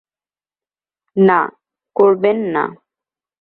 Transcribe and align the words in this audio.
না, 1.15 1.39
করবেন 1.95 2.37
না! 2.53 2.63